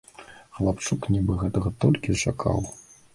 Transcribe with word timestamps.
Хлапчук 0.59 1.01
нібы 1.15 1.35
гэтага 1.41 1.69
толькі 1.85 2.17
чакаў. 2.25 2.59